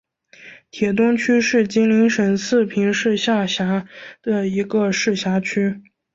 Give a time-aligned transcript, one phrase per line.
[0.71, 3.85] 铁东区是吉林省四平市下辖
[4.23, 5.79] 的一个市辖区。